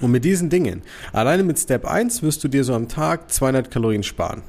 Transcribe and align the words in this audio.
Und 0.00 0.10
mit 0.10 0.24
diesen 0.24 0.48
Dingen, 0.48 0.82
alleine 1.12 1.42
mit 1.42 1.58
Step 1.58 1.84
1 1.84 2.22
wirst 2.22 2.42
du 2.42 2.48
dir 2.48 2.64
so 2.64 2.74
am 2.74 2.88
Tag 2.88 3.30
200 3.30 3.70
Kalorien 3.70 4.02
sparen. 4.02 4.42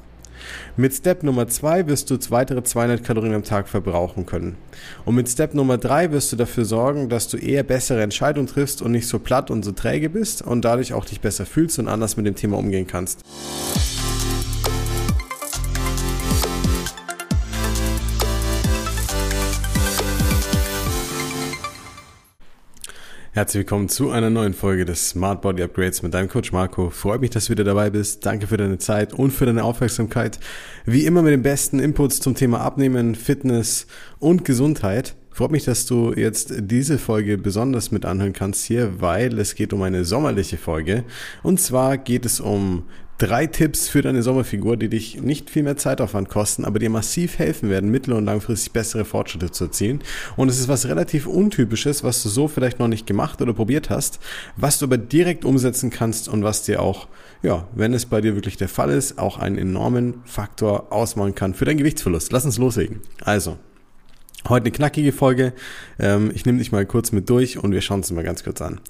Mit 0.76 0.92
Step 0.94 1.22
Nummer 1.22 1.46
2 1.46 1.86
wirst 1.86 2.10
du 2.10 2.18
weitere 2.30 2.62
200 2.62 3.04
Kalorien 3.04 3.34
am 3.34 3.44
Tag 3.44 3.68
verbrauchen 3.68 4.26
können. 4.26 4.56
Und 5.04 5.14
mit 5.14 5.28
Step 5.28 5.54
Nummer 5.54 5.78
3 5.78 6.10
wirst 6.12 6.32
du 6.32 6.36
dafür 6.36 6.64
sorgen, 6.64 7.08
dass 7.08 7.28
du 7.28 7.36
eher 7.36 7.62
bessere 7.62 8.02
Entscheidungen 8.02 8.46
triffst 8.46 8.82
und 8.82 8.92
nicht 8.92 9.06
so 9.06 9.18
platt 9.18 9.50
und 9.50 9.64
so 9.64 9.72
träge 9.72 10.10
bist 10.10 10.42
und 10.42 10.64
dadurch 10.64 10.94
auch 10.94 11.04
dich 11.04 11.20
besser 11.20 11.46
fühlst 11.46 11.78
und 11.78 11.88
anders 11.88 12.16
mit 12.16 12.26
dem 12.26 12.34
Thema 12.34 12.58
umgehen 12.58 12.86
kannst. 12.86 13.20
Herzlich 23.34 23.60
willkommen 23.60 23.88
zu 23.88 24.10
einer 24.10 24.28
neuen 24.28 24.52
Folge 24.52 24.84
des 24.84 25.08
Smart 25.08 25.40
Body 25.40 25.62
Upgrades 25.62 26.02
mit 26.02 26.12
deinem 26.12 26.28
Coach 26.28 26.52
Marco. 26.52 26.90
Freut 26.90 27.22
mich, 27.22 27.30
dass 27.30 27.46
du 27.46 27.52
wieder 27.52 27.64
dabei 27.64 27.88
bist. 27.88 28.26
Danke 28.26 28.46
für 28.46 28.58
deine 28.58 28.76
Zeit 28.76 29.14
und 29.14 29.30
für 29.30 29.46
deine 29.46 29.64
Aufmerksamkeit. 29.64 30.38
Wie 30.84 31.06
immer 31.06 31.22
mit 31.22 31.32
den 31.32 31.40
besten 31.40 31.78
Inputs 31.78 32.20
zum 32.20 32.34
Thema 32.34 32.60
Abnehmen, 32.60 33.14
Fitness 33.14 33.86
und 34.18 34.44
Gesundheit. 34.44 35.16
Freut 35.30 35.50
mich, 35.50 35.64
dass 35.64 35.86
du 35.86 36.12
jetzt 36.12 36.52
diese 36.58 36.98
Folge 36.98 37.38
besonders 37.38 37.90
mit 37.90 38.04
anhören 38.04 38.34
kannst 38.34 38.66
hier, 38.66 39.00
weil 39.00 39.38
es 39.38 39.54
geht 39.54 39.72
um 39.72 39.80
eine 39.80 40.04
sommerliche 40.04 40.58
Folge. 40.58 41.04
Und 41.42 41.58
zwar 41.58 41.96
geht 41.96 42.26
es 42.26 42.38
um 42.38 42.84
drei 43.18 43.46
Tipps 43.46 43.88
für 43.88 44.02
deine 44.02 44.22
Sommerfigur, 44.22 44.76
die 44.76 44.88
dich 44.88 45.20
nicht 45.20 45.50
viel 45.50 45.62
mehr 45.62 45.76
Zeitaufwand 45.76 46.28
kosten, 46.28 46.64
aber 46.64 46.78
dir 46.78 46.90
massiv 46.90 47.38
helfen 47.38 47.70
werden, 47.70 47.90
mittel- 47.90 48.14
und 48.14 48.24
langfristig 48.24 48.72
bessere 48.72 49.04
Fortschritte 49.04 49.50
zu 49.50 49.64
erzielen. 49.64 50.02
Und 50.36 50.48
es 50.48 50.58
ist 50.58 50.68
was 50.68 50.86
relativ 50.86 51.26
Untypisches, 51.26 52.02
was 52.02 52.22
du 52.22 52.28
so 52.28 52.48
vielleicht 52.48 52.78
noch 52.78 52.88
nicht 52.88 53.06
gemacht 53.06 53.40
oder 53.40 53.52
probiert 53.54 53.90
hast, 53.90 54.18
was 54.56 54.78
du 54.78 54.86
aber 54.86 54.98
direkt 54.98 55.44
umsetzen 55.44 55.90
kannst 55.90 56.28
und 56.28 56.42
was 56.42 56.64
dir 56.64 56.82
auch, 56.82 57.08
ja, 57.42 57.68
wenn 57.74 57.94
es 57.94 58.06
bei 58.06 58.20
dir 58.20 58.34
wirklich 58.34 58.56
der 58.56 58.68
Fall 58.68 58.90
ist, 58.90 59.18
auch 59.18 59.38
einen 59.38 59.58
enormen 59.58 60.22
Faktor 60.24 60.92
ausmachen 60.92 61.34
kann 61.34 61.54
für 61.54 61.64
deinen 61.64 61.78
Gewichtsverlust. 61.78 62.32
Lass 62.32 62.44
uns 62.44 62.58
loslegen. 62.58 63.00
Also, 63.24 63.58
Heute 64.48 64.64
eine 64.64 64.72
knackige 64.72 65.12
Folge. 65.12 65.52
Ähm, 66.00 66.32
ich 66.34 66.44
nehme 66.44 66.58
dich 66.58 66.72
mal 66.72 66.84
kurz 66.84 67.12
mit 67.12 67.30
durch 67.30 67.58
und 67.58 67.70
wir 67.70 67.80
schauen 67.80 67.98
uns 67.98 68.10
mal 68.10 68.24
ganz 68.24 68.42
kurz 68.42 68.60
an. 68.60 68.80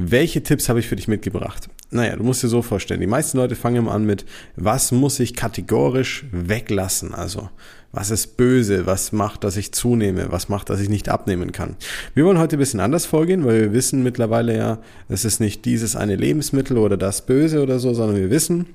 Welche 0.00 0.44
Tipps 0.44 0.68
habe 0.68 0.78
ich 0.78 0.86
für 0.86 0.94
dich 0.94 1.08
mitgebracht? 1.08 1.68
Naja, 1.90 2.14
du 2.14 2.22
musst 2.22 2.44
dir 2.44 2.48
so 2.48 2.62
vorstellen, 2.62 3.00
die 3.00 3.08
meisten 3.08 3.36
Leute 3.36 3.56
fangen 3.56 3.74
immer 3.74 3.90
an 3.90 4.06
mit, 4.06 4.24
was 4.54 4.92
muss 4.92 5.18
ich 5.18 5.34
kategorisch 5.34 6.24
weglassen? 6.30 7.14
Also, 7.14 7.50
was 7.90 8.12
ist 8.12 8.36
böse? 8.36 8.86
Was 8.86 9.10
macht, 9.10 9.42
dass 9.42 9.56
ich 9.56 9.72
zunehme? 9.72 10.30
Was 10.30 10.48
macht, 10.48 10.70
dass 10.70 10.78
ich 10.78 10.88
nicht 10.88 11.08
abnehmen 11.08 11.50
kann? 11.50 11.74
Wir 12.14 12.24
wollen 12.24 12.38
heute 12.38 12.54
ein 12.54 12.60
bisschen 12.60 12.78
anders 12.78 13.06
vorgehen, 13.06 13.44
weil 13.44 13.60
wir 13.60 13.72
wissen 13.72 14.04
mittlerweile 14.04 14.56
ja, 14.56 14.78
es 15.08 15.24
ist 15.24 15.40
nicht 15.40 15.64
dieses 15.64 15.96
eine 15.96 16.14
Lebensmittel 16.14 16.78
oder 16.78 16.96
das 16.96 17.26
Böse 17.26 17.60
oder 17.60 17.80
so, 17.80 17.92
sondern 17.92 18.18
wir 18.18 18.30
wissen, 18.30 18.66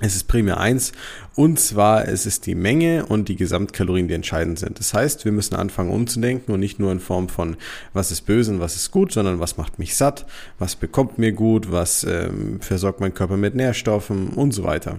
es 0.00 0.14
ist 0.14 0.28
primär 0.28 0.58
eins, 0.58 0.92
und 1.36 1.58
zwar 1.58 2.06
es 2.06 2.26
ist 2.26 2.44
die 2.44 2.54
Menge 2.54 3.06
und 3.06 3.28
die 3.28 3.36
Gesamtkalorien, 3.36 4.08
die 4.08 4.14
entscheidend 4.14 4.58
sind. 4.58 4.78
Das 4.78 4.92
heißt, 4.92 5.24
wir 5.24 5.32
müssen 5.32 5.54
anfangen 5.54 5.90
umzudenken 5.90 6.52
und 6.52 6.60
nicht 6.60 6.78
nur 6.78 6.92
in 6.92 7.00
Form 7.00 7.30
von, 7.30 7.56
was 7.94 8.10
ist 8.10 8.22
böse 8.22 8.52
und 8.52 8.60
was 8.60 8.76
ist 8.76 8.90
gut, 8.90 9.12
sondern 9.12 9.40
was 9.40 9.56
macht 9.56 9.78
mich 9.78 9.96
satt, 9.96 10.26
was 10.58 10.76
bekommt 10.76 11.18
mir 11.18 11.32
gut, 11.32 11.72
was 11.72 12.04
ähm, 12.04 12.60
versorgt 12.60 13.00
mein 13.00 13.14
Körper 13.14 13.38
mit 13.38 13.54
Nährstoffen 13.54 14.28
und 14.28 14.52
so 14.52 14.64
weiter. 14.64 14.98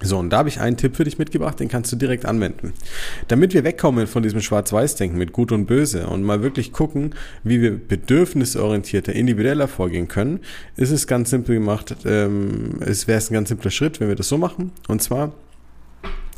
So, 0.00 0.18
und 0.18 0.30
da 0.30 0.38
habe 0.38 0.48
ich 0.48 0.60
einen 0.60 0.76
Tipp 0.76 0.94
für 0.94 1.02
dich 1.02 1.18
mitgebracht, 1.18 1.58
den 1.58 1.68
kannst 1.68 1.90
du 1.90 1.96
direkt 1.96 2.24
anwenden. 2.24 2.72
Damit 3.26 3.52
wir 3.52 3.64
wegkommen 3.64 4.06
von 4.06 4.22
diesem 4.22 4.40
Schwarz-Weiß-Denken 4.40 5.18
mit 5.18 5.32
Gut 5.32 5.50
und 5.50 5.66
Böse 5.66 6.06
und 6.06 6.22
mal 6.22 6.42
wirklich 6.42 6.72
gucken, 6.72 7.14
wie 7.42 7.60
wir 7.60 7.76
bedürfnisorientierter, 7.76 9.12
individueller 9.12 9.66
vorgehen 9.66 10.06
können, 10.06 10.38
ist 10.76 10.92
es 10.92 11.08
ganz 11.08 11.30
simpel 11.30 11.56
gemacht, 11.56 11.96
ähm, 12.04 12.78
es 12.80 13.08
wäre 13.08 13.20
ein 13.20 13.32
ganz 13.32 13.48
simpler 13.48 13.72
Schritt, 13.72 13.98
wenn 13.98 14.08
wir 14.08 14.14
das 14.14 14.28
so 14.28 14.38
machen. 14.38 14.70
Und 14.86 15.02
zwar, 15.02 15.32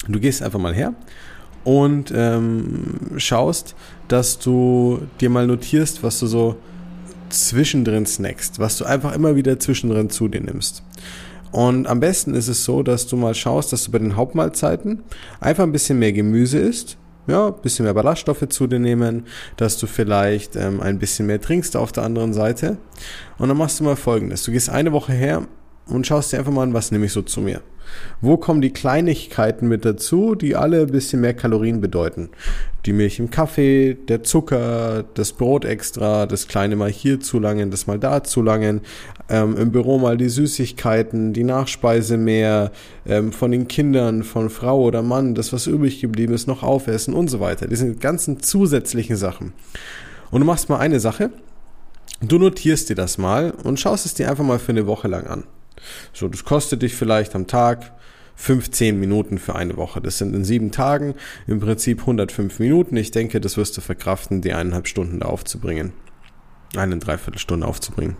du 0.08 0.18
gehst 0.18 0.42
einfach 0.42 0.58
mal 0.58 0.74
her 0.74 0.94
und 1.64 2.10
ähm, 2.14 2.98
schaust, 3.18 3.74
dass 4.08 4.38
du 4.38 5.02
dir 5.20 5.28
mal 5.28 5.46
notierst, 5.46 6.02
was 6.02 6.18
du 6.18 6.26
so 6.26 6.56
zwischendrin 7.28 8.06
snackst, 8.06 8.58
was 8.58 8.78
du 8.78 8.86
einfach 8.86 9.14
immer 9.14 9.36
wieder 9.36 9.58
zwischendrin 9.60 10.08
zu 10.08 10.28
dir 10.28 10.40
nimmst. 10.40 10.82
Und 11.52 11.86
am 11.86 12.00
besten 12.00 12.34
ist 12.34 12.48
es 12.48 12.64
so, 12.64 12.82
dass 12.82 13.06
du 13.06 13.16
mal 13.16 13.34
schaust, 13.34 13.72
dass 13.72 13.84
du 13.84 13.90
bei 13.90 13.98
den 13.98 14.16
Hauptmahlzeiten 14.16 15.02
einfach 15.40 15.64
ein 15.64 15.72
bisschen 15.72 15.98
mehr 15.98 16.12
Gemüse 16.12 16.58
isst, 16.58 16.96
ja, 17.26 17.48
ein 17.48 17.60
bisschen 17.62 17.84
mehr 17.84 17.94
Ballaststoffe 17.94 18.48
zu 18.48 18.66
dir 18.66 18.78
nehmen, 18.78 19.26
dass 19.56 19.78
du 19.78 19.86
vielleicht 19.86 20.56
ähm, 20.56 20.80
ein 20.80 20.98
bisschen 20.98 21.26
mehr 21.26 21.40
trinkst 21.40 21.76
auf 21.76 21.92
der 21.92 22.04
anderen 22.04 22.32
Seite. 22.32 22.78
Und 23.38 23.48
dann 23.48 23.56
machst 23.56 23.80
du 23.80 23.84
mal 23.84 23.96
folgendes. 23.96 24.42
Du 24.44 24.52
gehst 24.52 24.70
eine 24.70 24.92
Woche 24.92 25.12
her 25.12 25.46
und 25.90 26.06
schaust 26.06 26.32
dir 26.32 26.38
einfach 26.38 26.52
mal 26.52 26.62
an, 26.62 26.74
was 26.74 26.90
nehme 26.90 27.06
ich 27.06 27.12
so 27.12 27.22
zu 27.22 27.40
mir. 27.40 27.60
Wo 28.20 28.36
kommen 28.36 28.60
die 28.60 28.72
Kleinigkeiten 28.72 29.68
mit 29.68 29.84
dazu, 29.84 30.34
die 30.34 30.56
alle 30.56 30.82
ein 30.82 30.92
bisschen 30.92 31.20
mehr 31.20 31.34
Kalorien 31.34 31.80
bedeuten? 31.80 32.30
Die 32.86 32.92
Milch 32.92 33.18
im 33.18 33.30
Kaffee, 33.30 33.94
der 33.94 34.22
Zucker, 34.22 35.04
das 35.14 35.32
Brot 35.32 35.64
extra, 35.64 36.26
das 36.26 36.48
kleine 36.48 36.76
mal 36.76 36.90
hier 36.90 37.20
zu 37.20 37.38
langen, 37.38 37.70
das 37.70 37.86
mal 37.86 37.98
da 37.98 38.24
zu 38.24 38.42
langen, 38.42 38.80
ähm, 39.28 39.56
im 39.56 39.70
Büro 39.72 39.98
mal 39.98 40.16
die 40.16 40.28
Süßigkeiten, 40.28 41.32
die 41.32 41.44
Nachspeise 41.44 42.16
mehr, 42.16 42.72
ähm, 43.06 43.32
von 43.32 43.50
den 43.50 43.68
Kindern, 43.68 44.22
von 44.22 44.50
Frau 44.50 44.80
oder 44.82 45.02
Mann, 45.02 45.34
das 45.34 45.52
was 45.52 45.66
übrig 45.66 46.00
geblieben 46.00 46.32
ist, 46.32 46.46
noch 46.46 46.62
aufessen 46.62 47.14
und 47.14 47.28
so 47.28 47.40
weiter. 47.40 47.66
Diese 47.66 47.94
ganzen 47.94 48.42
zusätzlichen 48.42 49.16
Sachen. 49.16 49.52
Und 50.30 50.40
du 50.40 50.46
machst 50.46 50.68
mal 50.68 50.78
eine 50.78 51.00
Sache, 51.00 51.30
du 52.22 52.38
notierst 52.38 52.88
dir 52.88 52.96
das 52.96 53.18
mal 53.18 53.52
und 53.64 53.78
schaust 53.78 54.06
es 54.06 54.14
dir 54.14 54.30
einfach 54.30 54.44
mal 54.44 54.58
für 54.58 54.72
eine 54.72 54.86
Woche 54.86 55.08
lang 55.08 55.26
an. 55.26 55.44
So, 56.12 56.28
das 56.28 56.44
kostet 56.44 56.82
dich 56.82 56.94
vielleicht 56.94 57.34
am 57.34 57.46
Tag 57.46 57.92
15 58.36 58.98
Minuten 58.98 59.38
für 59.38 59.54
eine 59.54 59.76
Woche. 59.76 60.00
Das 60.00 60.18
sind 60.18 60.34
in 60.34 60.44
sieben 60.44 60.72
Tagen 60.72 61.14
im 61.46 61.60
Prinzip 61.60 62.00
105 62.00 62.58
Minuten. 62.58 62.96
Ich 62.96 63.10
denke, 63.10 63.40
das 63.40 63.56
wirst 63.56 63.76
du 63.76 63.82
verkraften, 63.82 64.40
die 64.40 64.54
eineinhalb 64.54 64.88
Stunden 64.88 65.20
da 65.20 65.26
aufzubringen. 65.26 65.92
Eine 66.74 66.98
Dreiviertelstunde 66.98 67.66
aufzubringen. 67.66 68.16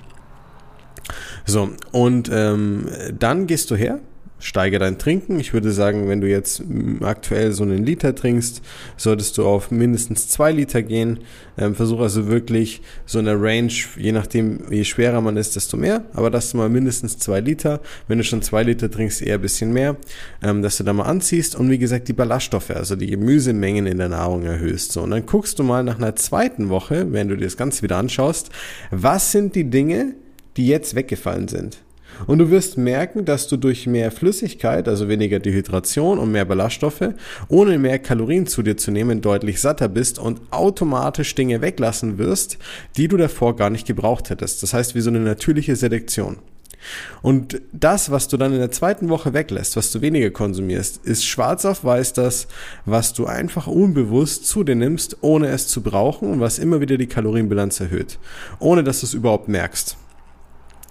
So, 1.46 1.70
und 1.92 2.30
ähm, 2.32 2.86
dann 3.18 3.46
gehst 3.46 3.70
du 3.70 3.76
her, 3.76 4.00
steige 4.40 4.78
dein 4.78 4.98
Trinken. 4.98 5.38
Ich 5.38 5.52
würde 5.52 5.70
sagen, 5.70 6.08
wenn 6.08 6.20
du 6.20 6.28
jetzt 6.28 6.62
aktuell 7.02 7.52
so 7.52 7.62
einen 7.62 7.84
Liter 7.84 8.14
trinkst, 8.14 8.62
solltest 8.96 9.38
du 9.38 9.46
auf 9.46 9.70
mindestens 9.70 10.28
zwei 10.28 10.50
Liter 10.50 10.82
gehen. 10.82 11.20
Ähm, 11.56 11.74
versuch 11.74 12.00
also 12.00 12.26
wirklich 12.28 12.80
so 13.06 13.18
eine 13.18 13.40
Range, 13.40 13.72
je 13.96 14.12
nachdem, 14.12 14.60
je 14.70 14.84
schwerer 14.84 15.20
man 15.20 15.36
ist, 15.36 15.56
desto 15.56 15.76
mehr. 15.76 16.04
Aber 16.14 16.30
das 16.30 16.54
mal 16.54 16.68
mindestens 16.68 17.18
zwei 17.18 17.40
Liter. 17.40 17.80
Wenn 18.08 18.18
du 18.18 18.24
schon 18.24 18.42
zwei 18.42 18.62
Liter 18.62 18.90
trinkst, 18.90 19.22
eher 19.22 19.34
ein 19.34 19.42
bisschen 19.42 19.72
mehr, 19.72 19.96
ähm, 20.42 20.62
dass 20.62 20.78
du 20.78 20.84
da 20.84 20.92
mal 20.92 21.04
anziehst. 21.04 21.54
Und 21.54 21.70
wie 21.70 21.78
gesagt, 21.78 22.08
die 22.08 22.14
Ballaststoffe, 22.14 22.70
also 22.70 22.96
die 22.96 23.08
Gemüsemengen 23.08 23.86
in 23.86 23.98
der 23.98 24.08
Nahrung 24.08 24.44
erhöhst. 24.44 24.92
So, 24.92 25.02
und 25.02 25.10
dann 25.10 25.26
guckst 25.26 25.58
du 25.58 25.62
mal 25.62 25.84
nach 25.84 25.98
einer 25.98 26.16
zweiten 26.16 26.70
Woche, 26.70 27.12
wenn 27.12 27.28
du 27.28 27.36
dir 27.36 27.44
das 27.44 27.56
Ganze 27.56 27.82
wieder 27.82 27.98
anschaust, 27.98 28.50
was 28.90 29.32
sind 29.32 29.54
die 29.54 29.68
Dinge, 29.68 30.14
die 30.56 30.66
jetzt 30.66 30.94
weggefallen 30.94 31.48
sind. 31.48 31.78
Und 32.26 32.38
du 32.38 32.50
wirst 32.50 32.78
merken, 32.78 33.24
dass 33.24 33.48
du 33.48 33.56
durch 33.56 33.86
mehr 33.86 34.10
Flüssigkeit, 34.10 34.88
also 34.88 35.08
weniger 35.08 35.38
Dehydration 35.38 36.18
und 36.18 36.32
mehr 36.32 36.44
Ballaststoffe, 36.44 37.10
ohne 37.48 37.78
mehr 37.78 37.98
Kalorien 37.98 38.46
zu 38.46 38.62
dir 38.62 38.76
zu 38.76 38.90
nehmen, 38.90 39.20
deutlich 39.20 39.60
satter 39.60 39.88
bist 39.88 40.18
und 40.18 40.40
automatisch 40.50 41.34
Dinge 41.34 41.60
weglassen 41.60 42.18
wirst, 42.18 42.58
die 42.96 43.08
du 43.08 43.16
davor 43.16 43.56
gar 43.56 43.70
nicht 43.70 43.86
gebraucht 43.86 44.30
hättest. 44.30 44.62
Das 44.62 44.74
heißt, 44.74 44.94
wie 44.94 45.00
so 45.00 45.10
eine 45.10 45.20
natürliche 45.20 45.76
Selektion. 45.76 46.38
Und 47.22 47.60
das, 47.72 48.10
was 48.10 48.28
du 48.28 48.36
dann 48.36 48.52
in 48.52 48.58
der 48.58 48.70
zweiten 48.70 49.08
Woche 49.08 49.34
weglässt, 49.34 49.76
was 49.76 49.92
du 49.92 50.00
weniger 50.00 50.30
konsumierst, 50.30 51.04
ist 51.04 51.26
schwarz 51.26 51.64
auf 51.64 51.84
weiß 51.84 52.14
das, 52.14 52.48
was 52.84 53.12
du 53.12 53.26
einfach 53.26 53.66
unbewusst 53.66 54.46
zu 54.46 54.64
dir 54.64 54.76
nimmst, 54.76 55.18
ohne 55.20 55.48
es 55.48 55.68
zu 55.68 55.82
brauchen 55.82 56.30
und 56.30 56.40
was 56.40 56.58
immer 56.58 56.80
wieder 56.80 56.96
die 56.96 57.06
Kalorienbilanz 57.06 57.80
erhöht, 57.80 58.18
ohne 58.58 58.82
dass 58.82 59.00
du 59.00 59.06
es 59.06 59.14
überhaupt 59.14 59.48
merkst. 59.48 59.96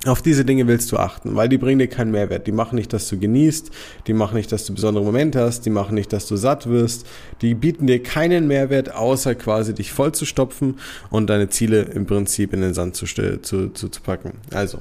Auf 0.06 0.22
diese 0.22 0.46
Dinge 0.46 0.66
willst 0.68 0.94
du 0.94 0.98
achten, 0.98 1.36
weil 1.36 1.50
die 1.50 1.58
bringen 1.58 1.80
dir 1.80 1.88
keinen 1.88 2.12
Mehrwert. 2.12 2.48
Die 2.48 2.54
machen 2.54 2.76
nicht, 2.76 2.94
dass 2.94 3.10
du 3.10 3.20
genießt, 3.20 3.70
die 4.08 4.14
machen 4.14 4.36
nicht, 4.36 4.50
dass 4.50 4.66
du 4.66 4.74
besondere 4.74 5.04
Momente 5.04 5.42
hast, 5.42 5.66
die 5.66 5.70
machen 5.70 5.94
nicht, 5.94 6.14
dass 6.14 6.26
du 6.26 6.38
satt 6.38 6.70
wirst, 6.70 7.06
die 7.42 7.54
bieten 7.54 7.86
dir 7.86 8.02
keinen 8.02 8.48
Mehrwert, 8.48 8.96
außer 8.96 9.36
quasi 9.36 9.74
dich 9.74 9.92
voll 9.92 10.14
zu 10.14 10.26
stopfen 10.26 10.80
und 11.10 11.30
deine 11.30 11.50
Ziele 11.50 11.82
im 11.82 12.06
Prinzip 12.06 12.54
in 12.54 12.62
den 12.62 12.74
Sand 12.74 12.96
zu, 12.96 13.06
zu, 13.08 13.74
zu, 13.74 13.90
zu 13.90 14.02
packen. 14.02 14.36
Also, 14.54 14.80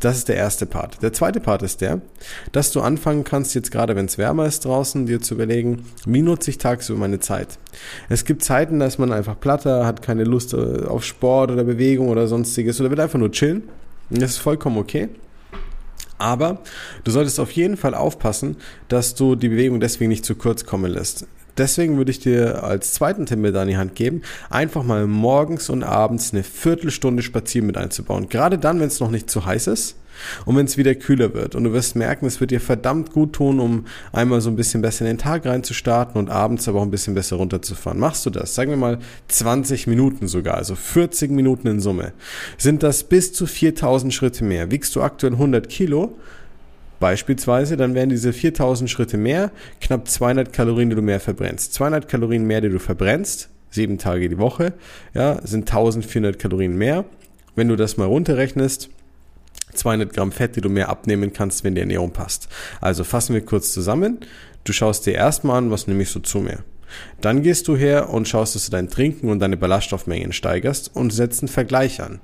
das 0.00 0.16
ist 0.16 0.28
der 0.28 0.36
erste 0.36 0.64
Part. 0.64 1.02
Der 1.02 1.12
zweite 1.12 1.40
Part 1.40 1.62
ist 1.62 1.82
der, 1.82 2.00
dass 2.52 2.72
du 2.72 2.80
anfangen 2.80 3.24
kannst, 3.24 3.54
jetzt 3.54 3.70
gerade 3.70 3.94
wenn 3.94 4.06
es 4.06 4.16
wärmer 4.16 4.46
ist 4.46 4.64
draußen, 4.64 5.04
dir 5.04 5.20
zu 5.20 5.34
überlegen, 5.34 5.84
wie 6.06 6.22
nutze 6.22 6.50
ich 6.50 6.56
tagsüber 6.56 7.00
meine 7.00 7.20
Zeit. 7.20 7.58
Es 8.08 8.24
gibt 8.24 8.42
Zeiten, 8.42 8.78
da 8.78 8.86
ist 8.86 8.98
man 8.98 9.12
einfach 9.12 9.38
platter, 9.38 9.84
hat 9.84 10.00
keine 10.00 10.24
Lust 10.24 10.54
äh, 10.54 10.84
auf 10.86 11.04
Sport 11.04 11.50
oder 11.50 11.64
Bewegung 11.64 12.08
oder 12.08 12.26
sonstiges 12.26 12.80
oder 12.80 12.90
will 12.90 13.00
einfach 13.00 13.18
nur 13.18 13.32
chillen 13.32 13.64
das 14.10 14.32
ist 14.32 14.38
vollkommen 14.38 14.78
okay. 14.78 15.08
Aber 16.18 16.62
du 17.04 17.10
solltest 17.10 17.38
auf 17.40 17.50
jeden 17.52 17.76
Fall 17.76 17.94
aufpassen, 17.94 18.56
dass 18.88 19.14
du 19.14 19.34
die 19.34 19.48
Bewegung 19.48 19.80
deswegen 19.80 20.08
nicht 20.08 20.24
zu 20.24 20.34
kurz 20.34 20.64
kommen 20.64 20.90
lässt. 20.90 21.26
Deswegen 21.58 21.96
würde 21.96 22.10
ich 22.10 22.20
dir 22.20 22.64
als 22.64 22.92
zweiten 22.92 23.26
Tipp 23.26 23.38
mit 23.38 23.56
an 23.56 23.68
die 23.68 23.78
Hand 23.78 23.94
geben, 23.94 24.22
einfach 24.50 24.82
mal 24.82 25.06
morgens 25.06 25.70
und 25.70 25.82
abends 25.82 26.32
eine 26.32 26.42
Viertelstunde 26.42 27.22
spazieren 27.22 27.66
mit 27.66 27.78
einzubauen. 27.78 28.28
Gerade 28.28 28.58
dann, 28.58 28.78
wenn 28.80 28.88
es 28.88 29.00
noch 29.00 29.10
nicht 29.10 29.30
zu 29.30 29.46
heiß 29.46 29.66
ist 29.68 29.96
und 30.44 30.56
wenn 30.56 30.66
es 30.66 30.76
wieder 30.76 30.94
kühler 30.94 31.34
wird. 31.34 31.54
Und 31.54 31.64
du 31.64 31.72
wirst 31.72 31.96
merken, 31.96 32.26
es 32.26 32.40
wird 32.40 32.50
dir 32.50 32.60
verdammt 32.60 33.12
gut 33.12 33.34
tun, 33.34 33.60
um 33.60 33.86
einmal 34.12 34.40
so 34.40 34.50
ein 34.50 34.56
bisschen 34.56 34.82
besser 34.82 35.04
in 35.04 35.12
den 35.12 35.18
Tag 35.18 35.46
reinzustarten 35.46 36.18
und 36.18 36.30
abends 36.30 36.68
aber 36.68 36.80
auch 36.80 36.84
ein 36.84 36.90
bisschen 36.90 37.14
besser 37.14 37.36
runterzufahren. 37.36 37.98
Machst 37.98 38.26
du 38.26 38.30
das? 38.30 38.54
Sagen 38.54 38.70
wir 38.70 38.76
mal 38.76 38.98
20 39.28 39.86
Minuten 39.86 40.28
sogar, 40.28 40.56
also 40.56 40.74
40 40.74 41.30
Minuten 41.30 41.68
in 41.68 41.80
Summe. 41.80 42.12
Sind 42.58 42.82
das 42.82 43.04
bis 43.04 43.32
zu 43.32 43.46
4000 43.46 44.12
Schritte 44.12 44.44
mehr? 44.44 44.70
Wiegst 44.70 44.94
du 44.96 45.02
aktuell 45.02 45.32
100 45.34 45.68
Kilo? 45.68 46.16
Beispielsweise, 46.98 47.76
dann 47.76 47.94
wären 47.94 48.08
diese 48.08 48.32
4000 48.32 48.88
Schritte 48.88 49.18
mehr, 49.18 49.50
knapp 49.80 50.08
200 50.08 50.52
Kalorien, 50.52 50.90
die 50.90 50.96
du 50.96 51.02
mehr 51.02 51.20
verbrennst. 51.20 51.74
200 51.74 52.08
Kalorien 52.08 52.46
mehr, 52.46 52.62
die 52.62 52.70
du 52.70 52.78
verbrennst, 52.78 53.50
sieben 53.70 53.98
Tage 53.98 54.28
die 54.28 54.38
Woche, 54.38 54.72
ja, 55.14 55.40
sind 55.44 55.68
1400 55.68 56.38
Kalorien 56.38 56.76
mehr. 56.76 57.04
Wenn 57.54 57.68
du 57.68 57.76
das 57.76 57.96
mal 57.96 58.06
runterrechnest, 58.06 58.90
200 59.76 60.12
Gramm 60.12 60.32
Fett, 60.32 60.56
die 60.56 60.60
du 60.60 60.68
mehr 60.68 60.88
abnehmen 60.88 61.32
kannst, 61.32 61.64
wenn 61.64 61.74
die 61.74 61.80
Ernährung 61.80 62.12
passt. 62.12 62.48
Also 62.80 63.04
fassen 63.04 63.34
wir 63.34 63.44
kurz 63.44 63.72
zusammen. 63.72 64.18
Du 64.64 64.72
schaust 64.72 65.06
dir 65.06 65.14
erstmal 65.14 65.58
an, 65.58 65.70
was 65.70 65.86
nehme 65.86 66.02
ich 66.02 66.10
so 66.10 66.20
zu 66.20 66.38
mir. 66.38 66.64
Dann 67.20 67.42
gehst 67.42 67.68
du 67.68 67.76
her 67.76 68.10
und 68.10 68.28
schaust, 68.28 68.54
dass 68.54 68.66
du 68.66 68.70
dein 68.70 68.88
Trinken 68.88 69.28
und 69.28 69.40
deine 69.40 69.56
Ballaststoffmengen 69.56 70.32
steigerst 70.32 70.94
und 70.94 71.12
setzt 71.12 71.42
einen 71.42 71.48
Vergleich 71.48 72.00
an. 72.00 72.20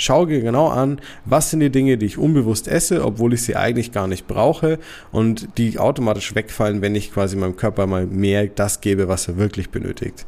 Schau 0.00 0.26
dir 0.26 0.40
genau 0.40 0.68
an, 0.68 1.00
was 1.24 1.50
sind 1.50 1.58
die 1.58 1.70
Dinge, 1.70 1.98
die 1.98 2.06
ich 2.06 2.18
unbewusst 2.18 2.68
esse, 2.68 3.04
obwohl 3.04 3.34
ich 3.34 3.42
sie 3.42 3.56
eigentlich 3.56 3.90
gar 3.90 4.06
nicht 4.06 4.28
brauche 4.28 4.78
und 5.10 5.48
die 5.58 5.76
automatisch 5.76 6.36
wegfallen, 6.36 6.82
wenn 6.82 6.94
ich 6.94 7.12
quasi 7.12 7.36
meinem 7.36 7.56
Körper 7.56 7.88
mal 7.88 8.06
mehr 8.06 8.46
das 8.46 8.80
gebe, 8.80 9.08
was 9.08 9.26
er 9.26 9.38
wirklich 9.38 9.70
benötigt. 9.70 10.24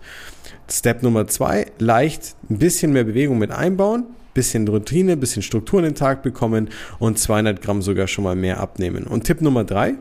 Step 0.69 1.05
Nummer 1.05 1.29
zwei, 1.29 1.67
leicht 1.79 2.35
ein 2.49 2.59
bisschen 2.59 2.93
mehr 2.93 3.05
Bewegung 3.05 3.39
mit 3.39 3.53
einbauen, 3.53 4.07
bisschen 4.35 4.67
Routine, 4.69 5.17
bisschen 5.17 5.43
Struktur 5.43 5.81
in 5.81 5.87
den 5.87 5.95
Tag 5.95 6.23
bekommen 6.23 6.69
und 6.99 7.19
200 7.19 7.61
Gramm 7.63 7.83
sogar 7.83 8.07
schon 8.07 8.25
mal 8.25 8.37
mehr 8.37 8.61
abnehmen. 8.61 9.05
Und 9.05 9.25
Tipp 9.25 9.41
Nummer 9.41 9.65
drei, 9.65 9.95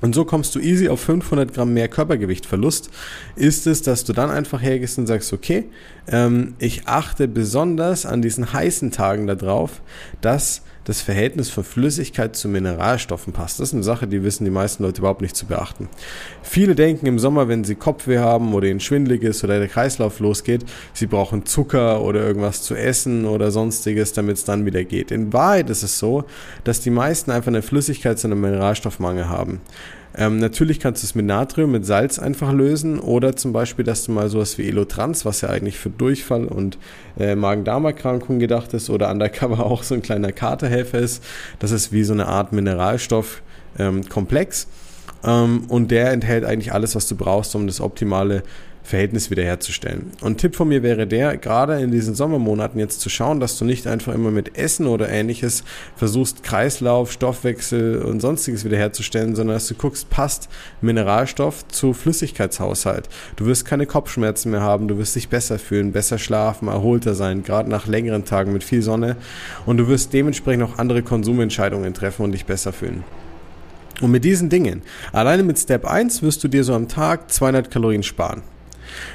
und 0.00 0.14
so 0.14 0.24
kommst 0.24 0.54
du 0.54 0.60
easy 0.60 0.88
auf 0.88 1.00
500 1.00 1.54
Gramm 1.54 1.72
mehr 1.72 1.88
Körpergewichtverlust. 1.88 2.90
Ist 3.34 3.66
es, 3.66 3.82
dass 3.82 4.04
du 4.04 4.12
dann 4.12 4.30
einfach 4.30 4.60
hergehst 4.60 4.98
und 4.98 5.06
sagst, 5.06 5.32
okay, 5.32 5.64
ähm, 6.08 6.54
ich 6.58 6.86
achte 6.86 7.28
besonders 7.28 8.04
an 8.04 8.20
diesen 8.20 8.52
heißen 8.52 8.90
Tagen 8.90 9.26
darauf, 9.26 9.80
dass 10.20 10.62
das 10.86 11.02
Verhältnis 11.02 11.50
von 11.50 11.64
Flüssigkeit 11.64 12.36
zu 12.36 12.48
Mineralstoffen 12.48 13.32
passt. 13.32 13.58
Das 13.58 13.68
ist 13.68 13.74
eine 13.74 13.82
Sache, 13.82 14.06
die 14.06 14.22
wissen 14.22 14.44
die 14.44 14.50
meisten 14.50 14.84
Leute 14.84 15.00
überhaupt 15.00 15.20
nicht 15.20 15.36
zu 15.36 15.46
beachten. 15.46 15.88
Viele 16.42 16.74
denken 16.76 17.06
im 17.06 17.18
Sommer, 17.18 17.48
wenn 17.48 17.64
sie 17.64 17.74
Kopfweh 17.74 18.18
haben 18.18 18.54
oder 18.54 18.68
ihnen 18.68 18.80
schwindelig 18.80 19.24
ist 19.24 19.42
oder 19.42 19.58
der 19.58 19.68
Kreislauf 19.68 20.20
losgeht, 20.20 20.64
sie 20.94 21.06
brauchen 21.06 21.44
Zucker 21.44 22.02
oder 22.02 22.20
irgendwas 22.22 22.62
zu 22.62 22.76
essen 22.76 23.26
oder 23.26 23.50
sonstiges, 23.50 24.12
damit 24.12 24.36
es 24.36 24.44
dann 24.44 24.64
wieder 24.64 24.84
geht. 24.84 25.10
In 25.10 25.32
Wahrheit 25.32 25.70
ist 25.70 25.82
es 25.82 25.98
so, 25.98 26.24
dass 26.62 26.80
die 26.80 26.90
meisten 26.90 27.32
einfach 27.32 27.48
eine 27.48 27.62
Flüssigkeits- 27.62 28.24
und 28.24 28.32
einen 28.32 28.40
Mineralstoffmangel 28.40 29.28
haben. 29.28 29.60
Ähm, 30.18 30.38
natürlich 30.38 30.80
kannst 30.80 31.02
du 31.02 31.06
es 31.06 31.14
mit 31.14 31.26
Natrium, 31.26 31.72
mit 31.72 31.84
Salz 31.84 32.18
einfach 32.18 32.50
lösen 32.52 32.98
oder 32.98 33.36
zum 33.36 33.52
Beispiel, 33.52 33.84
dass 33.84 34.04
du 34.04 34.12
mal 34.12 34.30
sowas 34.30 34.56
wie 34.56 34.66
Elotrans, 34.66 35.26
was 35.26 35.42
ja 35.42 35.50
eigentlich 35.50 35.76
für 35.78 35.90
Durchfall 35.90 36.46
und 36.46 36.78
äh, 37.18 37.34
Magen-Darm-Erkrankungen 37.34 38.40
gedacht 38.40 38.72
ist 38.72 38.88
oder 38.88 39.10
undercover 39.10 39.66
auch 39.66 39.82
so 39.82 39.94
ein 39.94 40.02
kleiner 40.02 40.32
Katerhelfer 40.32 40.98
ist. 40.98 41.22
Das 41.58 41.70
ist 41.70 41.92
wie 41.92 42.04
so 42.04 42.14
eine 42.14 42.28
Art 42.28 42.52
Mineralstoffkomplex. 42.52 43.78
Ähm, 43.78 44.68
ähm, 44.70 44.85
und 45.22 45.90
der 45.90 46.12
enthält 46.12 46.44
eigentlich 46.44 46.72
alles, 46.72 46.94
was 46.94 47.08
du 47.08 47.16
brauchst, 47.16 47.54
um 47.54 47.66
das 47.66 47.80
optimale 47.80 48.42
Verhältnis 48.86 49.30
wiederherzustellen. 49.30 50.12
Und 50.20 50.38
Tipp 50.38 50.54
von 50.54 50.68
mir 50.68 50.82
wäre 50.82 51.06
der, 51.08 51.36
gerade 51.36 51.80
in 51.80 51.90
diesen 51.90 52.14
Sommermonaten 52.14 52.78
jetzt 52.78 53.00
zu 53.00 53.08
schauen, 53.08 53.40
dass 53.40 53.58
du 53.58 53.64
nicht 53.64 53.86
einfach 53.88 54.14
immer 54.14 54.30
mit 54.30 54.56
Essen 54.56 54.86
oder 54.86 55.08
ähnliches 55.08 55.64
versuchst, 55.96 56.44
Kreislauf, 56.44 57.10
Stoffwechsel 57.10 58.00
und 58.02 58.20
sonstiges 58.20 58.64
wiederherzustellen, 58.64 59.34
sondern 59.34 59.56
dass 59.56 59.66
du 59.66 59.74
guckst, 59.74 60.08
passt 60.08 60.48
Mineralstoff 60.80 61.66
zu 61.66 61.92
Flüssigkeitshaushalt. 61.92 63.08
Du 63.34 63.46
wirst 63.46 63.64
keine 63.64 63.86
Kopfschmerzen 63.86 64.52
mehr 64.52 64.62
haben, 64.62 64.86
du 64.86 64.98
wirst 64.98 65.16
dich 65.16 65.28
besser 65.28 65.58
fühlen, 65.58 65.90
besser 65.90 66.18
schlafen, 66.18 66.68
erholter 66.68 67.16
sein, 67.16 67.42
gerade 67.42 67.68
nach 67.68 67.88
längeren 67.88 68.24
Tagen 68.24 68.52
mit 68.52 68.62
viel 68.62 68.82
Sonne 68.82 69.16
und 69.66 69.78
du 69.78 69.88
wirst 69.88 70.12
dementsprechend 70.12 70.62
auch 70.62 70.78
andere 70.78 71.02
Konsumentscheidungen 71.02 71.92
treffen 71.92 72.22
und 72.22 72.32
dich 72.32 72.46
besser 72.46 72.72
fühlen. 72.72 73.02
Und 74.00 74.10
mit 74.10 74.24
diesen 74.24 74.50
Dingen, 74.50 74.82
alleine 75.12 75.42
mit 75.42 75.58
Step 75.58 75.86
1 75.86 76.22
wirst 76.22 76.44
du 76.44 76.48
dir 76.48 76.64
so 76.64 76.74
am 76.74 76.88
Tag 76.88 77.30
200 77.30 77.70
Kalorien 77.70 78.02
sparen. 78.02 78.42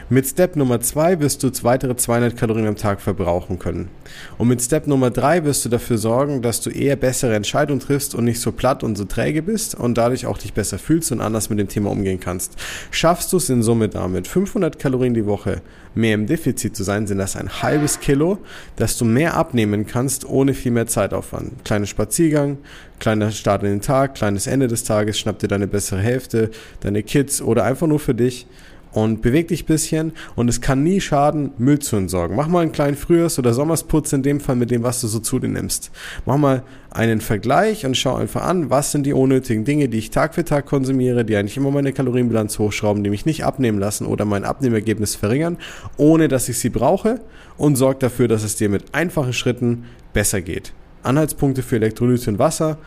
Mit 0.09 0.27
Step 0.27 0.55
Nummer 0.55 0.79
2 0.79 1.19
wirst 1.19 1.43
du 1.43 1.51
weitere 1.63 1.95
200 1.95 2.35
Kalorien 2.35 2.67
am 2.67 2.75
Tag 2.75 3.01
verbrauchen 3.01 3.59
können. 3.59 3.89
Und 4.37 4.47
mit 4.47 4.61
Step 4.61 4.87
Nummer 4.87 5.11
3 5.11 5.43
wirst 5.43 5.65
du 5.65 5.69
dafür 5.69 5.97
sorgen, 5.97 6.41
dass 6.41 6.61
du 6.61 6.69
eher 6.69 6.95
bessere 6.95 7.35
Entscheidungen 7.35 7.79
triffst 7.79 8.15
und 8.15 8.25
nicht 8.25 8.39
so 8.39 8.51
platt 8.51 8.83
und 8.83 8.97
so 8.97 9.05
träge 9.05 9.41
bist 9.41 9.75
und 9.75 9.97
dadurch 9.97 10.25
auch 10.25 10.37
dich 10.37 10.53
besser 10.53 10.79
fühlst 10.79 11.11
und 11.11 11.21
anders 11.21 11.49
mit 11.49 11.59
dem 11.59 11.67
Thema 11.67 11.91
umgehen 11.91 12.19
kannst. 12.19 12.53
Schaffst 12.91 13.31
du 13.33 13.37
es 13.37 13.49
in 13.49 13.63
Summe 13.63 13.89
damit, 13.89 14.27
500 14.27 14.79
Kalorien 14.79 15.13
die 15.13 15.25
Woche 15.25 15.61
mehr 15.93 16.15
im 16.15 16.25
Defizit 16.25 16.75
zu 16.75 16.83
sein, 16.83 17.07
sind 17.07 17.17
das 17.17 17.35
ein 17.35 17.61
halbes 17.61 17.99
Kilo, 17.99 18.39
dass 18.75 18.97
du 18.97 19.05
mehr 19.05 19.35
abnehmen 19.35 19.85
kannst, 19.85 20.25
ohne 20.25 20.53
viel 20.53 20.71
mehr 20.71 20.87
Zeitaufwand. 20.87 21.65
Kleiner 21.65 21.85
Spaziergang, 21.85 22.57
kleiner 22.99 23.31
Start 23.31 23.63
in 23.63 23.69
den 23.69 23.81
Tag, 23.81 24.15
kleines 24.15 24.47
Ende 24.47 24.67
des 24.67 24.83
Tages, 24.83 25.19
schnapp 25.19 25.39
dir 25.39 25.47
deine 25.47 25.67
bessere 25.67 25.99
Hälfte, 25.99 26.51
deine 26.81 27.03
Kids 27.03 27.41
oder 27.41 27.63
einfach 27.65 27.87
nur 27.87 27.99
für 27.99 28.15
dich 28.15 28.47
und 28.91 29.21
beweg 29.21 29.47
dich 29.47 29.65
bisschen 29.65 30.13
und 30.35 30.49
es 30.49 30.61
kann 30.61 30.83
nie 30.83 31.01
schaden, 31.01 31.51
Müll 31.57 31.79
zu 31.79 31.95
entsorgen. 31.95 32.35
Mach 32.35 32.47
mal 32.47 32.61
einen 32.61 32.71
kleinen 32.71 32.97
Frühjahrs- 32.97 33.39
oder 33.39 33.53
Sommersputz 33.53 34.13
in 34.13 34.23
dem 34.23 34.39
Fall 34.39 34.55
mit 34.55 34.71
dem, 34.71 34.83
was 34.83 35.01
du 35.01 35.07
so 35.07 35.19
zu 35.19 35.39
dir 35.39 35.47
nimmst. 35.47 35.91
Mach 36.25 36.37
mal 36.37 36.63
einen 36.89 37.21
Vergleich 37.21 37.85
und 37.85 37.95
schau 37.95 38.15
einfach 38.15 38.43
an, 38.43 38.69
was 38.69 38.91
sind 38.91 39.05
die 39.05 39.13
unnötigen 39.13 39.63
Dinge, 39.63 39.87
die 39.87 39.97
ich 39.97 40.11
Tag 40.11 40.35
für 40.35 40.43
Tag 40.43 40.65
konsumiere, 40.65 41.23
die 41.23 41.35
eigentlich 41.35 41.57
immer 41.57 41.71
meine 41.71 41.93
Kalorienbilanz 41.93 42.59
hochschrauben, 42.59 43.03
die 43.03 43.09
mich 43.09 43.25
nicht 43.25 43.45
abnehmen 43.45 43.79
lassen 43.79 44.05
oder 44.05 44.25
mein 44.25 44.43
Abnehmergebnis 44.43 45.15
verringern, 45.15 45.57
ohne 45.97 46.27
dass 46.27 46.49
ich 46.49 46.59
sie 46.59 46.69
brauche 46.69 47.21
und 47.57 47.75
sorg 47.75 47.99
dafür, 47.99 48.27
dass 48.27 48.43
es 48.43 48.55
dir 48.55 48.69
mit 48.69 48.93
einfachen 48.93 49.33
Schritten 49.33 49.85
besser 50.13 50.41
geht. 50.41 50.73
Anhaltspunkte 51.03 51.63
für 51.63 51.77
Elektrolyte 51.77 52.29
und 52.29 52.39
Wasser, 52.39 52.77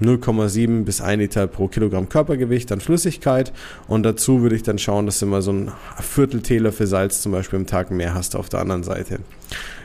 0,7 0.00 0.84
bis 0.84 1.00
1 1.00 1.20
Liter 1.20 1.46
pro 1.46 1.68
Kilogramm 1.68 2.08
Körpergewicht 2.08 2.70
an 2.72 2.80
Flüssigkeit 2.80 3.52
und 3.88 4.02
dazu 4.02 4.42
würde 4.42 4.56
ich 4.56 4.62
dann 4.62 4.78
schauen, 4.78 5.06
dass 5.06 5.18
du 5.18 5.26
immer 5.26 5.42
so 5.42 5.52
ein 5.52 5.72
Viertel 6.00 6.42
Teelöffel 6.42 6.86
Salz 6.86 7.22
zum 7.22 7.32
Beispiel 7.32 7.58
im 7.58 7.66
Tag 7.66 7.90
mehr 7.90 8.14
hast 8.14 8.36
auf 8.36 8.48
der 8.48 8.60
anderen 8.60 8.82
Seite. 8.82 9.20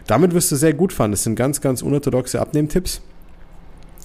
Damit 0.07 0.33
wirst 0.33 0.51
du 0.51 0.55
sehr 0.55 0.73
gut 0.73 0.91
fahren. 0.93 1.11
Das 1.11 1.23
sind 1.23 1.35
ganz, 1.35 1.61
ganz 1.61 1.81
unorthodoxe 1.81 2.39
Abnehmtipps 2.39 3.01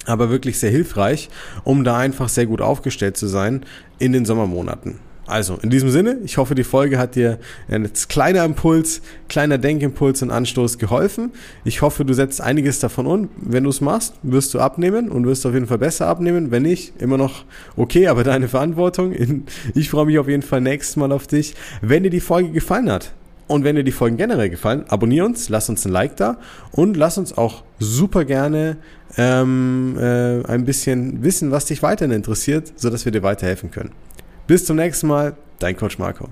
aber 0.07 0.29
wirklich 0.29 0.57
sehr 0.57 0.71
hilfreich, 0.71 1.29
um 1.63 1.83
da 1.83 1.97
einfach 1.97 2.29
sehr 2.29 2.45
gut 2.45 2.61
aufgestellt 2.61 3.17
zu 3.17 3.27
sein 3.27 3.65
in 3.99 4.13
den 4.13 4.25
Sommermonaten. 4.25 4.99
Also, 5.27 5.59
in 5.61 5.69
diesem 5.69 5.89
Sinne, 5.89 6.19
ich 6.23 6.37
hoffe, 6.37 6.55
die 6.55 6.63
Folge 6.63 6.97
hat 6.97 7.15
dir 7.15 7.37
ein 7.69 7.89
kleiner 8.07 8.45
Impuls, 8.45 9.01
kleiner 9.27 9.57
Denkimpuls 9.57 10.21
und 10.21 10.31
Anstoß 10.31 10.77
geholfen. 10.77 11.31
Ich 11.65 11.81
hoffe, 11.81 12.05
du 12.05 12.13
setzt 12.13 12.39
einiges 12.39 12.79
davon 12.79 13.05
um. 13.05 13.29
Wenn 13.35 13.65
du 13.65 13.69
es 13.69 13.81
machst, 13.81 14.15
wirst 14.23 14.53
du 14.53 14.59
abnehmen 14.59 15.09
und 15.09 15.25
wirst 15.25 15.45
auf 15.45 15.53
jeden 15.53 15.67
Fall 15.67 15.79
besser 15.79 16.07
abnehmen. 16.07 16.49
Wenn 16.49 16.63
nicht, 16.63 16.93
immer 17.01 17.17
noch 17.17 17.43
okay, 17.75 18.07
aber 18.07 18.23
deine 18.23 18.47
Verantwortung. 18.47 19.13
Ich 19.75 19.89
freue 19.89 20.05
mich 20.05 20.17
auf 20.17 20.27
jeden 20.27 20.43
Fall 20.43 20.61
nächstes 20.61 20.95
Mal 20.95 21.11
auf 21.11 21.27
dich. 21.27 21.53
Wenn 21.81 22.03
dir 22.03 22.09
die 22.09 22.21
Folge 22.21 22.51
gefallen 22.51 22.89
hat, 22.89 23.11
und 23.47 23.63
wenn 23.63 23.75
dir 23.75 23.83
die 23.83 23.91
Folgen 23.91 24.17
generell 24.17 24.49
gefallen, 24.49 24.83
abonnier 24.89 25.25
uns, 25.25 25.49
lass 25.49 25.69
uns 25.69 25.85
ein 25.85 25.91
Like 25.91 26.17
da 26.17 26.37
und 26.71 26.97
lass 26.97 27.17
uns 27.17 27.37
auch 27.37 27.63
super 27.79 28.25
gerne 28.25 28.77
ähm, 29.15 29.97
äh, 29.97 30.43
ein 30.45 30.65
bisschen 30.65 31.23
wissen, 31.23 31.51
was 31.51 31.65
dich 31.65 31.81
weiterhin 31.81 32.13
interessiert, 32.13 32.73
sodass 32.75 33.05
wir 33.05 33.11
dir 33.13 33.23
weiterhelfen 33.23 33.71
können. 33.71 33.91
Bis 34.47 34.63
zum 34.63 34.77
nächsten 34.77 35.07
Mal, 35.07 35.35
dein 35.59 35.75
Coach 35.75 35.99
Marco. 35.99 36.29